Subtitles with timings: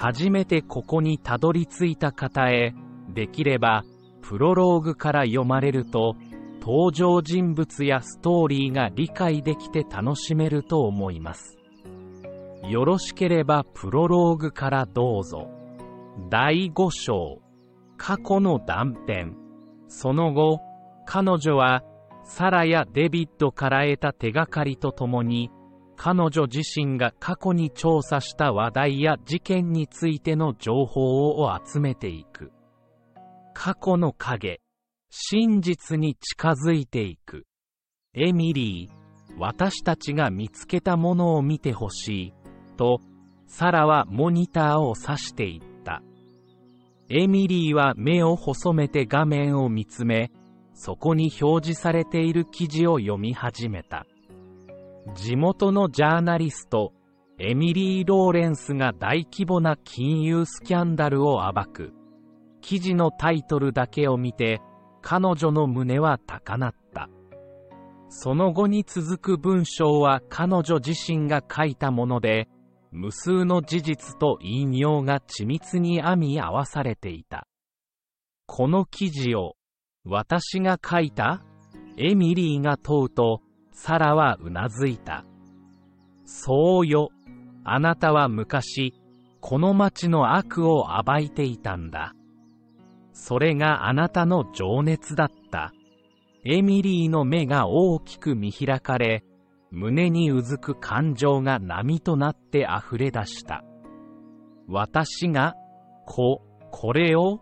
[0.00, 2.72] 初めてここにたどり着いた方へ、
[3.12, 3.82] できれば、
[4.22, 6.14] プロローグから読まれると、
[6.60, 11.58] 登場人物やストーリーが理解できて楽しめると思います。
[12.68, 15.50] よろしければプロローグからどうぞ。
[16.30, 17.40] 第5章。
[17.96, 19.32] 過去の断片。
[19.88, 20.60] その後、
[21.06, 21.82] 彼女は、
[22.22, 25.50] サラやデビッドから得た手がかりとともに、
[25.98, 32.52] 彼女自身が過去に調査した話題や事件についての情報を集めていく。
[33.52, 34.60] 過去の影。
[35.10, 37.46] 真実に近づいていく。
[38.14, 42.34] エミリー、私たちが見つけたものを見てほしい。
[42.76, 43.00] と、
[43.48, 46.02] サラはモニターを指していった。
[47.08, 50.30] エミリーは目を細めて画面を見つめ、
[50.74, 54.06] そこに表示されている記事を読み始めた。
[55.14, 56.92] 地元のジャーナリスト、
[57.38, 61.92] エミリー・ローレンスが大規模な金融スキャンダルを暴く。
[62.60, 64.60] 記事のタイトルだけを見て、
[65.02, 67.08] 彼女の胸は高鳴った。
[68.08, 72.48] その後に続く文章は彼女自身が書いたもので、
[72.90, 77.46] 無数の事実と引用が緻密に編み合わされていた。
[78.46, 79.56] この記事を、
[80.04, 81.44] 私が書いた？
[81.98, 83.42] エミリーが問うと、
[83.80, 85.24] サラはうなずいた。
[86.24, 87.10] そうよ。
[87.62, 88.92] あなたは昔、
[89.40, 92.12] この町の悪を暴いていたんだ。
[93.12, 95.72] それがあなたの情熱だった。
[96.44, 99.24] エミリーの目が大きく見開かれ、
[99.70, 103.62] 胸にうずく感情が波となって溢れ出した。
[104.66, 105.54] 私が、
[106.04, 107.40] こ、これを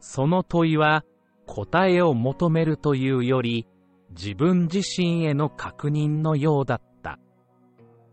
[0.00, 1.02] その問いは、
[1.46, 3.66] 答えを求めるというより、
[4.10, 7.18] 自分自身への確認のようだった。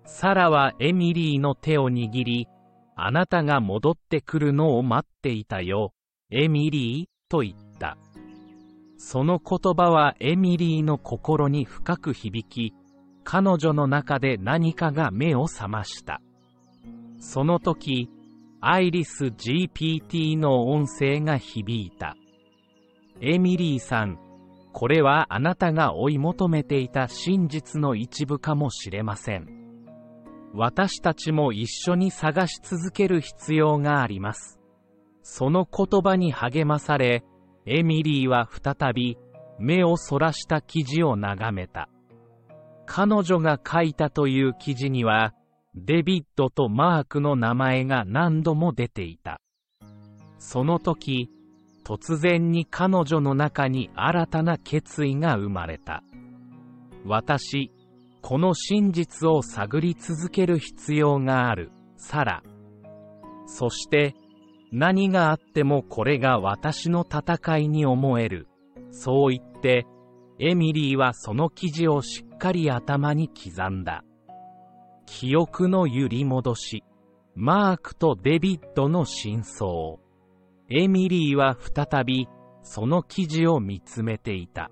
[0.05, 2.47] サラはエミリーの手を握り、
[2.95, 5.93] あなたが戻ってくるのを待っていたよ。
[6.31, 7.97] エミリーと言った。
[8.97, 12.73] その言葉はエミリーの心に深く響き、
[13.23, 16.21] 彼女の中で何かが目を覚ました。
[17.19, 18.09] その時、
[18.61, 22.15] アイリス GPT の音声が響いた。
[23.21, 24.19] エミリーさん、
[24.77, 29.47] これはあなたが追い求めていた真実の一部かもしれません。
[30.53, 34.59] 私たちも一緒に探し続ける必要があります。
[35.21, 37.23] その言葉に励まされ、
[37.65, 39.17] エミリーは再び
[39.59, 41.87] 目をそらした記事を眺めた。
[42.85, 45.33] 彼女が書いたという記事には、
[45.73, 49.39] デビッドとマークの名前が何度も出ていた。
[50.37, 51.29] その時、
[51.85, 56.03] 突然に彼女の中に新たな決意が生まれた。
[57.05, 57.71] 私、
[58.23, 62.41] この真実を探り続ける必要がある、サラ。
[63.45, 64.15] そして、
[64.71, 68.47] 何があってもこれが私の戦いに思える。
[68.89, 69.85] そう言って、
[70.39, 74.03] エミリーはその記事をしっかり頭に刻んだ。
[75.05, 76.83] 記憶の揺り戻し。
[77.35, 79.99] マークとデビッドの真相。
[80.69, 82.27] エミリーは再び
[82.63, 84.71] その記事を見つめていた。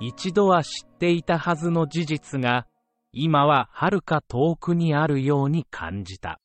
[0.00, 2.66] 一度は知っていたはずの事実が、
[3.12, 6.40] 今は遥か遠くにあるように感じた。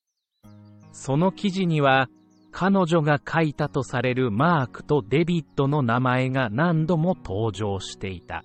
[0.91, 2.07] その記事には、
[2.51, 8.43] 彼女が書いたとされるマークとデビッドの名前が何度も登場していた。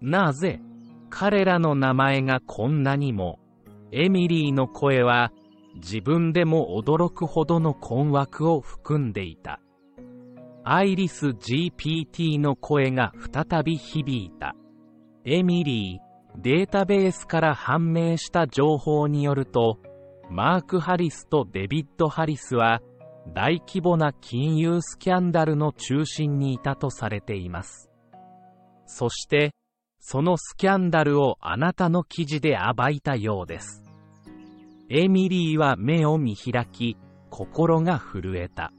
[0.00, 0.60] なぜ、
[1.10, 3.38] 彼らの名前がこんなにも、
[3.92, 5.32] エミリーの声は
[5.74, 9.60] 自分でも驚くほどの困惑を含んでいた。
[10.64, 14.54] アイリス GPT の声が再び響いた。
[15.24, 19.78] エミリー、データベースから判明した情報によると、
[20.30, 22.80] マーク・ハリスとデビッド・ハリスは、
[23.34, 27.90] 大規模な金融スキャンダルの中心にいたとされています。
[28.86, 29.54] そして、
[29.98, 33.81] そのスキャンダルをあなたの記事で暴いたようです。
[34.94, 36.98] エミリーは目を見開き、
[37.30, 38.74] 心が震えた。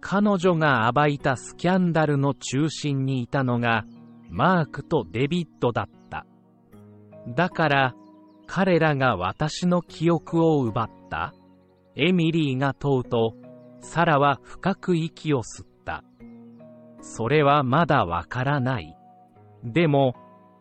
[0.00, 3.84] 彼女が暴いたスキャンダルの中心にいたのが、
[4.28, 6.26] マークとデビッドだった。
[7.28, 7.94] だから、
[8.48, 11.32] 彼らが私の記憶を奪った
[11.94, 13.36] エミリーが問うと、
[13.78, 16.02] サラは深く息を吸った。
[17.00, 18.96] それはまだわからない。
[19.62, 20.16] でも、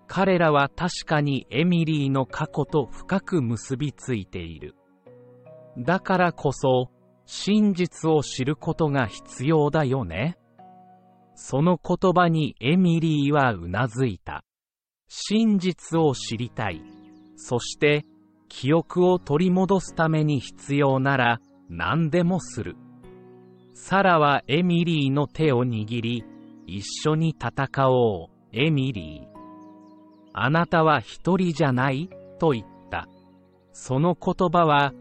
[0.06, 4.76] 彼らは確かにエミリーの過去と深く結びついている。
[5.78, 6.90] だからこそ、
[7.26, 10.38] 真実を知ることが必要だよね。
[11.36, 14.44] その言葉にエミリーはうなずいた。
[15.08, 16.82] 真実を知りたい。
[17.36, 18.06] そして、
[18.50, 21.40] 記憶を取り戻すために必要なら、
[21.70, 22.76] 何でもする。
[23.74, 26.24] サラはエミリーの手を握り、
[26.68, 29.28] 一緒に戦おう、エミリー。
[30.34, 32.10] あなたは一人じゃない？
[32.40, 33.08] と言った。
[33.72, 34.94] その言葉は、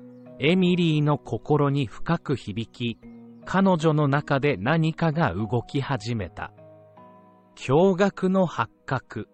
[0.45, 2.99] エミリーの心に深く響き、
[3.45, 6.53] 彼女の中で何かが動き始めた。
[7.55, 9.29] 驚愕の発覚、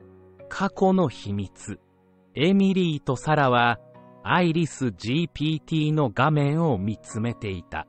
[0.51, 1.81] 過去の秘密。
[2.35, 3.79] エミリーとサラは、
[4.23, 7.87] アイリス GPT の画面を見つめていた。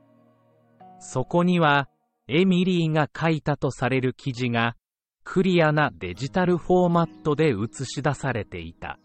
[0.98, 1.90] そこには、
[2.26, 4.76] エミリーが書いたとされる記事が、
[5.24, 8.98] クリアなデジタルフォーマットで映し出されていた。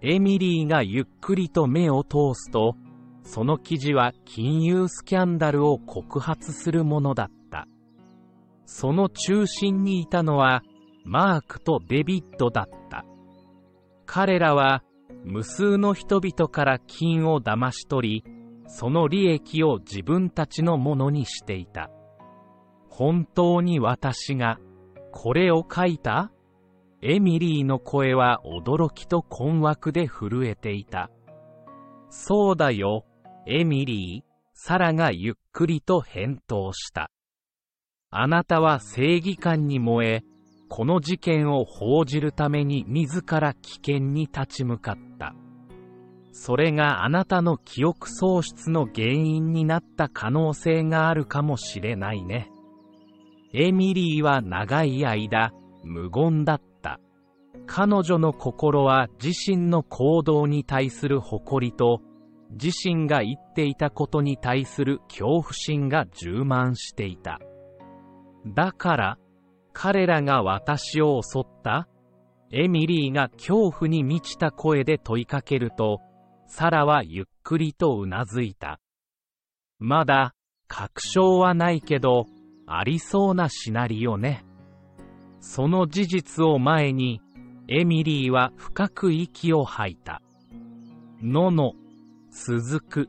[0.00, 2.76] エミリーがゆっくりと目を通すと、
[3.22, 7.66] その記事は金融スキャンダルを告発するものだった。
[8.64, 10.62] その中心にいたのは、
[11.04, 13.04] マークとデビッドだった。
[14.06, 14.82] 彼らは、
[15.24, 18.32] 無数の人々から金を騙し取り、
[18.66, 21.90] その利益を自分たちのものにしていた。
[22.88, 24.58] 本当に私が、
[25.12, 26.30] これを書いた？
[27.02, 31.10] エミリーの声は驚きと困惑で震えていた。
[32.08, 33.04] そうだよ、
[33.46, 37.10] エミリー、サラがゆっくりと返答した。
[38.10, 40.24] あなたは正義感に燃え、
[40.68, 45.34] この事件を報じるために自ら危険に立ち向かった。
[46.32, 52.50] それがあなたの記憶喪失の原因になった可能性があるかもしれないね。
[53.52, 55.52] エミリーは長い間、
[55.82, 57.00] 無言だった。
[57.66, 62.00] 彼女の心は自身の行動に対する誇りと、
[62.50, 67.40] 自身が言っていたことに対する恐怖心が充満していた。
[68.46, 69.18] だから、
[69.72, 71.88] 彼らが私を襲った
[72.52, 76.00] エミリーが恐怖に満ちた声で問いかけると、
[76.46, 78.80] サラはゆっくりとうなずいた。
[79.78, 80.34] まだ、
[80.66, 82.26] 確証はないけど、
[82.66, 84.44] ありそうなシナリオね。
[85.40, 87.20] その事実を前に、
[87.68, 90.20] エミリーは深く息を吐いた。
[91.22, 91.74] のの、
[92.30, 93.08] 続く。